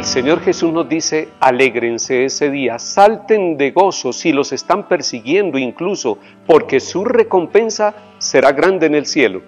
[0.00, 5.58] El Señor Jesús nos dice, alégrense ese día, salten de gozo si los están persiguiendo
[5.58, 9.42] incluso, porque su recompensa será grande en el cielo.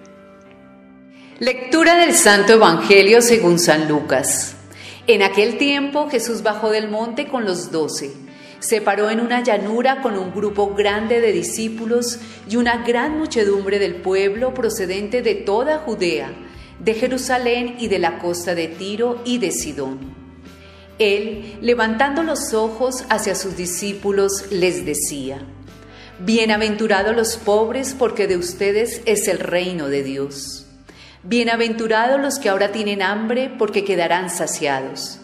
[1.39, 4.55] Lectura del Santo Evangelio según San Lucas.
[5.07, 8.11] En aquel tiempo Jesús bajó del monte con los doce.
[8.59, 13.79] Se paró en una llanura con un grupo grande de discípulos y una gran muchedumbre
[13.79, 16.31] del pueblo procedente de toda Judea,
[16.77, 20.22] de Jerusalén y de la costa de Tiro y de Sidón.
[21.03, 25.41] Él, levantando los ojos hacia sus discípulos, les decía,
[26.19, 30.65] Bienaventurados los pobres, porque de ustedes es el reino de Dios.
[31.23, 35.19] Bienaventurados los que ahora tienen hambre, porque quedarán saciados.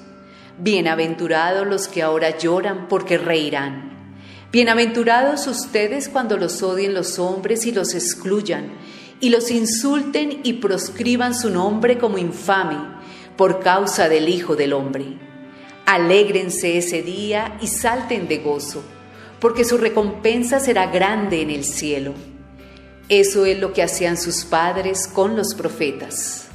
[0.57, 4.15] Bienaventurados los que ahora lloran, porque reirán.
[4.51, 8.71] Bienaventurados ustedes cuando los odien los hombres y los excluyan,
[9.21, 12.77] y los insulten y proscriban su nombre como infame,
[13.37, 15.28] por causa del Hijo del Hombre.
[15.91, 18.83] Alégrense ese día y salten de gozo,
[19.39, 22.13] porque su recompensa será grande en el cielo.
[23.09, 26.45] Eso es lo que hacían sus padres con los profetas.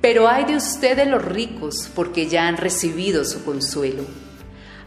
[0.00, 4.02] Pero hay de ustedes los ricos, porque ya han recibido su consuelo.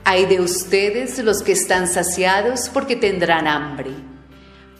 [0.03, 3.91] Hay de ustedes los que están saciados, porque tendrán hambre.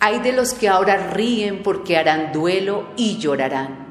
[0.01, 3.87] Hay de los que ahora ríen, porque harán duelo y llorarán.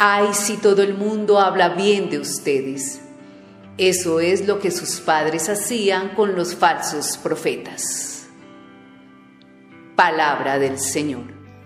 [0.00, 3.02] Ay, si todo el mundo habla bien de ustedes
[3.80, 8.28] eso es lo que sus padres hacían con los falsos profetas.
[9.96, 11.22] Palabra del Señor.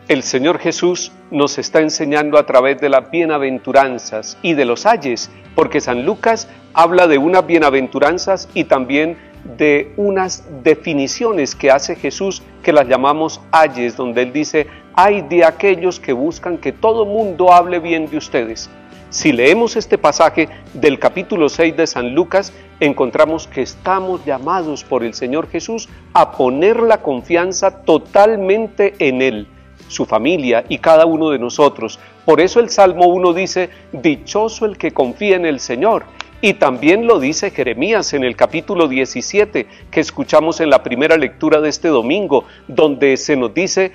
[0.06, 5.28] El Señor Jesús nos está enseñando a través de las bienaventuranzas y de los ayes,
[5.56, 9.16] porque San Lucas habla de unas bienaventuranzas y también
[9.58, 15.44] de unas definiciones que hace Jesús que las llamamos ayes, donde él dice, hay de
[15.44, 18.70] aquellos que buscan que todo mundo hable bien de ustedes.
[19.14, 25.04] Si leemos este pasaje del capítulo 6 de San Lucas, encontramos que estamos llamados por
[25.04, 29.46] el Señor Jesús a poner la confianza totalmente en Él,
[29.86, 32.00] su familia y cada uno de nosotros.
[32.24, 36.06] Por eso el Salmo 1 dice, Dichoso el que confía en el Señor.
[36.40, 41.60] Y también lo dice Jeremías en el capítulo 17 que escuchamos en la primera lectura
[41.60, 43.92] de este domingo, donde se nos dice,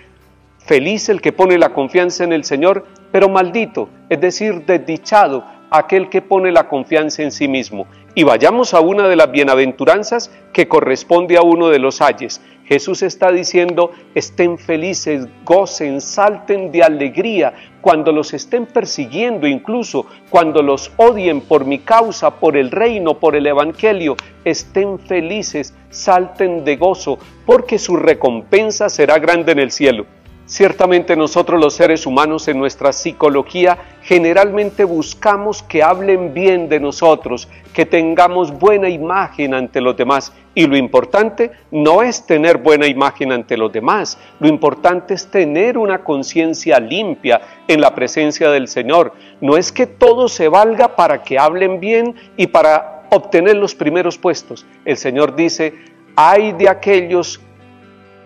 [0.59, 6.09] Feliz el que pone la confianza en el Señor, pero maldito, es decir, desdichado, aquel
[6.09, 7.87] que pone la confianza en sí mismo.
[8.15, 12.41] Y vayamos a una de las bienaventuranzas que corresponde a uno de los ayes.
[12.65, 20.61] Jesús está diciendo, estén felices, gocen, salten de alegría cuando los estén persiguiendo, incluso cuando
[20.61, 24.15] los odien por mi causa, por el reino, por el Evangelio,
[24.45, 30.05] estén felices, salten de gozo, porque su recompensa será grande en el cielo.
[30.49, 37.47] Ciertamente nosotros los seres humanos en nuestra psicología generalmente buscamos que hablen bien de nosotros,
[37.71, 40.33] que tengamos buena imagen ante los demás.
[40.55, 45.77] Y lo importante no es tener buena imagen ante los demás, lo importante es tener
[45.77, 49.13] una conciencia limpia en la presencia del Señor.
[49.41, 54.17] No es que todo se valga para que hablen bien y para obtener los primeros
[54.17, 54.65] puestos.
[54.83, 55.75] El Señor dice,
[56.15, 57.39] hay de aquellos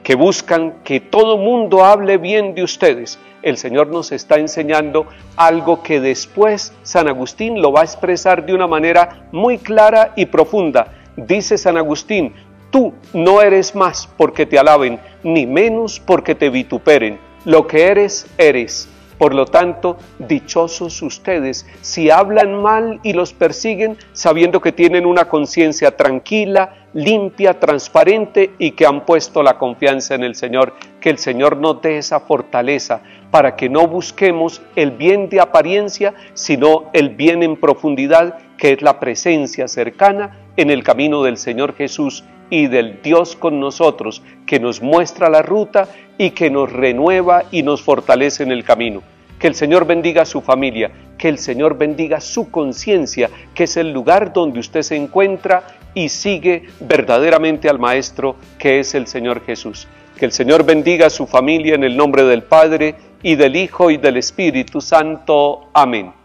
[0.03, 3.17] que buscan que todo mundo hable bien de ustedes.
[3.41, 8.53] El Señor nos está enseñando algo que después San Agustín lo va a expresar de
[8.53, 10.93] una manera muy clara y profunda.
[11.15, 12.33] Dice San Agustín,
[12.69, 17.19] tú no eres más porque te alaben, ni menos porque te vituperen.
[17.45, 18.89] Lo que eres, eres.
[19.17, 25.29] Por lo tanto, dichosos ustedes si hablan mal y los persiguen sabiendo que tienen una
[25.29, 30.73] conciencia tranquila, limpia, transparente y que han puesto la confianza en el Señor.
[30.99, 33.01] Que el Señor nos dé esa fortaleza
[33.31, 38.81] para que no busquemos el bien de apariencia, sino el bien en profundidad, que es
[38.81, 44.59] la presencia cercana en el camino del Señor Jesús y del Dios con nosotros, que
[44.59, 45.87] nos muestra la ruta
[46.17, 49.01] y que nos renueva y nos fortalece en el camino.
[49.39, 53.77] Que el Señor bendiga a su familia, que el Señor bendiga su conciencia, que es
[53.77, 55.63] el lugar donde usted se encuentra
[55.93, 59.87] y sigue verdaderamente al Maestro, que es el Señor Jesús.
[60.17, 63.89] Que el Señor bendiga a su familia en el nombre del Padre, y del Hijo,
[63.89, 65.69] y del Espíritu Santo.
[65.73, 66.22] Amén.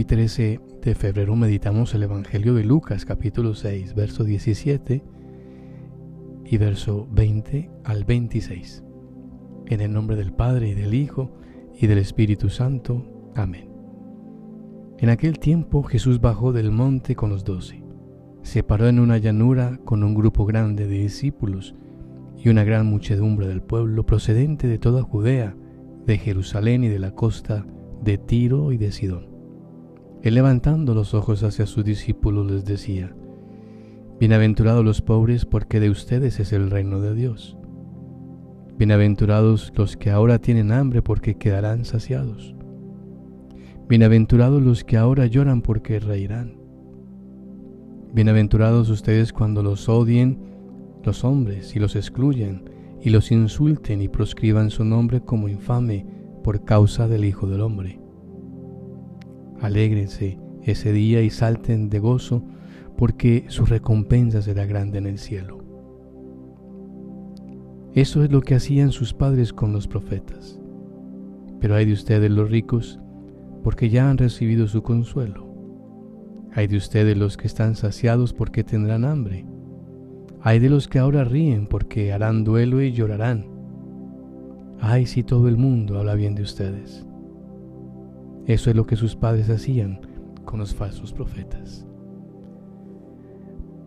[0.00, 5.04] Hoy 13 de febrero meditamos el Evangelio de Lucas capítulo 6, verso 17
[6.46, 8.82] y verso 20 al 26.
[9.66, 11.36] En el nombre del Padre y del Hijo
[11.78, 13.30] y del Espíritu Santo.
[13.36, 13.68] Amén.
[15.00, 17.84] En aquel tiempo Jesús bajó del monte con los doce.
[18.40, 21.74] Se paró en una llanura con un grupo grande de discípulos
[22.38, 25.54] y una gran muchedumbre del pueblo procedente de toda Judea,
[26.06, 27.66] de Jerusalén y de la costa
[28.02, 29.29] de Tiro y de Sidón.
[30.22, 33.14] Él levantando los ojos hacia sus discípulos les decía,
[34.18, 37.56] Bienaventurados los pobres porque de ustedes es el reino de Dios.
[38.76, 42.54] Bienaventurados los que ahora tienen hambre porque quedarán saciados.
[43.88, 46.60] Bienaventurados los que ahora lloran porque reirán.
[48.12, 50.38] Bienaventurados ustedes cuando los odien
[51.02, 52.68] los hombres y los excluyen
[53.00, 56.04] y los insulten y proscriban su nombre como infame
[56.44, 57.99] por causa del Hijo del Hombre.
[59.60, 62.42] Alégrense ese día y salten de gozo,
[62.96, 65.58] porque su recompensa será grande en el cielo.
[67.94, 70.60] Eso es lo que hacían sus padres con los profetas.
[71.60, 73.00] Pero hay de ustedes los ricos,
[73.64, 75.46] porque ya han recibido su consuelo.
[76.52, 79.44] Hay de ustedes los que están saciados, porque tendrán hambre.
[80.40, 83.46] Hay de los que ahora ríen, porque harán duelo y llorarán.
[84.80, 87.06] Ay, si todo el mundo habla bien de ustedes.
[88.46, 90.00] Eso es lo que sus padres hacían
[90.44, 91.86] con los falsos profetas.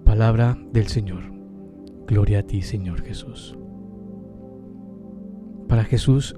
[0.06, 1.24] Palabra del Señor.
[2.08, 3.58] Gloria a ti, Señor Jesús.
[5.68, 6.36] Para Jesús,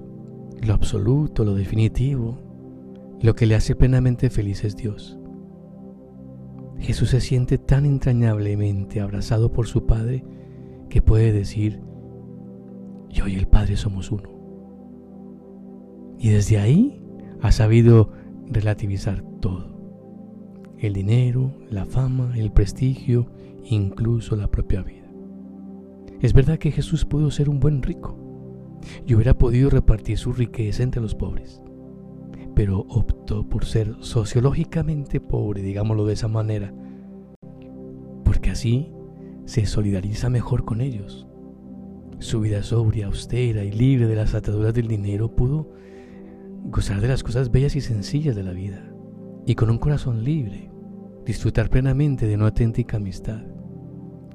[0.61, 2.37] lo absoluto, lo definitivo,
[3.21, 5.19] lo que le hace plenamente feliz es Dios.
[6.79, 10.23] Jesús se siente tan entrañablemente abrazado por su Padre
[10.89, 11.81] que puede decir,
[13.09, 14.29] yo y el Padre somos uno.
[16.19, 17.04] Y desde ahí
[17.45, 18.11] ha sabido
[18.47, 19.67] relativizar todo.
[20.79, 23.27] El dinero, la fama, el prestigio,
[23.63, 25.07] incluso la propia vida.
[26.21, 28.17] Es verdad que Jesús pudo ser un buen rico
[29.05, 31.61] y hubiera podido repartir su riqueza entre los pobres,
[32.55, 36.73] pero optó por ser sociológicamente pobre, digámoslo de esa manera,
[38.23, 38.91] porque así
[39.45, 41.27] se solidariza mejor con ellos.
[42.17, 45.75] Su vida sobria, austera y libre de las ataduras del dinero pudo
[46.65, 48.83] gozar de las cosas bellas y sencillas de la vida,
[49.45, 50.71] y con un corazón libre,
[51.25, 53.43] disfrutar plenamente de una auténtica amistad.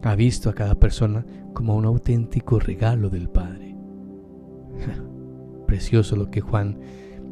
[0.02, 3.76] Ha visto a cada persona como un auténtico regalo del Padre.
[5.66, 6.80] Precioso lo que Juan,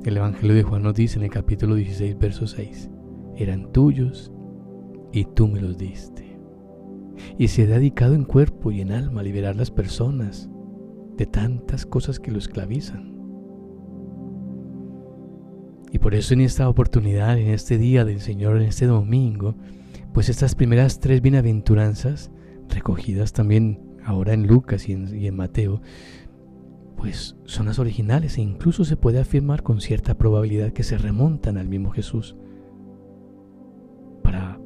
[0.05, 2.91] el Evangelio de Juan nos dice en el capítulo 16, verso 6.
[3.37, 4.33] Eran tuyos
[5.13, 6.39] y tú me los diste.
[7.37, 10.51] Y se ha dedicado en cuerpo y en alma a liberar las personas
[11.17, 13.18] de tantas cosas que lo esclavizan.
[15.91, 19.55] Y por eso en esta oportunidad, en este día del Señor, en este domingo,
[20.13, 22.31] pues estas primeras tres bienaventuranzas,
[22.69, 25.81] recogidas también ahora en Lucas y en, Mateo,
[26.97, 31.57] pues son las originales e incluso se puede afirmar con cierta probabilidad que se remontan
[31.57, 32.37] al mismo Jesús.
[34.23, 34.59] Para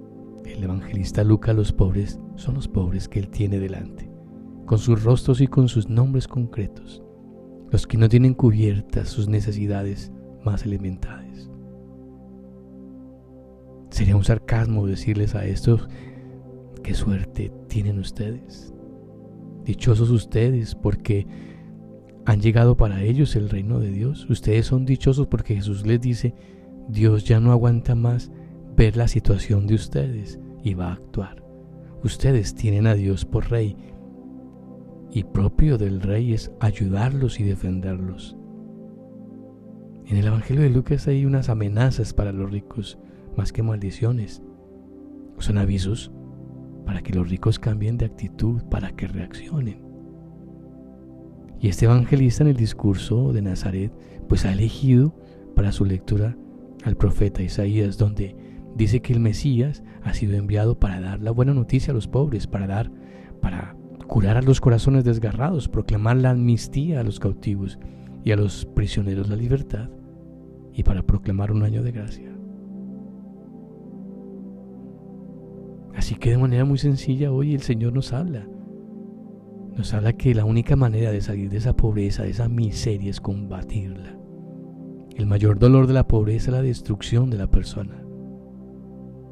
[0.44, 4.10] el evangelista Lucas los pobres son los pobres que él tiene delante,
[4.64, 7.02] con sus rostros y con sus nombres concretos,
[7.70, 10.12] los que no tienen cubiertas sus necesidades
[10.44, 11.50] más elementales.
[13.90, 15.88] Sería un sarcasmo decirles a estos
[16.82, 18.72] qué suerte tienen ustedes.
[19.64, 21.26] Dichosos ustedes porque
[22.24, 24.28] han llegado para ellos el reino de Dios.
[24.30, 26.34] Ustedes son dichosos porque Jesús les dice,
[26.88, 28.30] Dios ya no aguanta más
[28.76, 31.44] ver la situación de ustedes y va a actuar.
[32.02, 33.76] Ustedes tienen a Dios por rey
[35.12, 38.36] y propio del rey es ayudarlos y defenderlos.
[40.06, 42.98] En el Evangelio de Lucas hay unas amenazas para los ricos
[43.36, 44.42] más que maldiciones.
[45.38, 46.12] Son avisos
[46.84, 49.82] para que los ricos cambien de actitud, para que reaccionen.
[51.60, 53.92] Y este evangelista en el discurso de Nazaret
[54.28, 55.14] pues ha elegido
[55.54, 56.36] para su lectura
[56.84, 58.36] al profeta Isaías donde
[58.74, 62.46] dice que el Mesías ha sido enviado para dar la buena noticia a los pobres,
[62.48, 62.90] para dar
[63.40, 63.76] para
[64.08, 67.78] curar a los corazones desgarrados, proclamar la amnistía a los cautivos
[68.24, 69.88] y a los prisioneros la libertad
[70.72, 72.32] y para proclamar un año de gracia.
[75.94, 78.48] Así que de manera muy sencilla hoy el Señor nos habla.
[79.76, 83.20] Nos habla que la única manera de salir de esa pobreza, de esa miseria, es
[83.20, 84.18] combatirla.
[85.16, 88.02] El mayor dolor de la pobreza es la destrucción de la persona.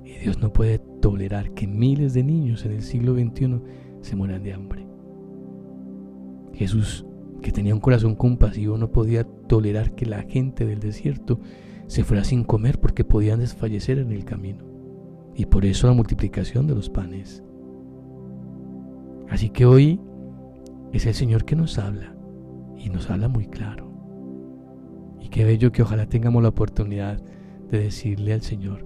[0.05, 3.61] Y Dios no puede tolerar que miles de niños en el siglo XXI
[4.03, 4.87] se mueran de hambre.
[6.53, 7.07] Jesús
[7.41, 11.41] que tenía un corazón compasivo, no podía tolerar que la gente del desierto
[11.87, 14.65] se fuera sin comer porque podían desfallecer en el camino.
[15.35, 17.43] Y por eso la multiplicación de los panes.
[19.29, 20.01] Así que hoy
[20.93, 22.15] es el Señor que nos habla
[22.77, 23.91] y nos habla muy claro.
[25.21, 27.21] Y qué bello que ojalá tengamos la oportunidad
[27.71, 28.85] de decirle al Señor,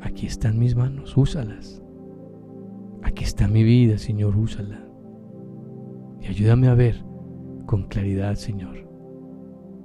[0.00, 1.82] aquí están mis manos, úsalas.
[3.02, 4.84] Aquí está mi vida, Señor, úsala.
[6.20, 7.09] Y ayúdame a ver
[7.70, 8.84] con claridad, Señor,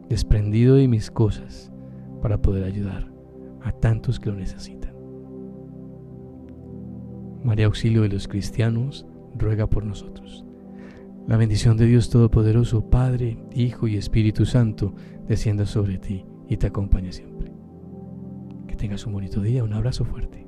[0.10, 1.72] desprendido de mis cosas
[2.20, 3.14] para poder ayudar
[3.62, 4.96] a tantos que lo necesitan.
[7.44, 9.06] María Auxilio de los Cristianos,
[9.38, 10.48] ruega por nosotros.
[11.28, 14.96] La bendición de Dios Todopoderoso, Padre, Hijo y Espíritu Santo,
[15.28, 17.54] descienda sobre ti y te acompañe siempre.
[18.68, 20.45] Que tengas un bonito día, un abrazo fuerte.